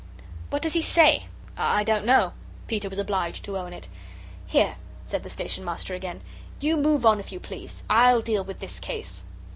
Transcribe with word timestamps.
"What 0.49 0.63
does 0.63 0.73
he 0.73 0.81
say?" 0.81 1.27
"I 1.55 1.83
don't 1.83 2.05
know." 2.07 2.33
Peter 2.65 2.89
was 2.89 2.97
obliged 2.97 3.45
to 3.45 3.55
own 3.55 3.71
it. 3.71 3.87
"Here," 4.47 4.77
said 5.05 5.21
the 5.21 5.29
Station 5.29 5.63
Master 5.63 5.93
again; 5.93 6.21
"you 6.59 6.75
move 6.75 7.05
on 7.05 7.19
if 7.19 7.31
you 7.31 7.39
please. 7.39 7.83
I'LL 7.87 8.21
deal 8.21 8.43
with 8.43 8.61
this 8.61 8.79
case." 8.79 9.23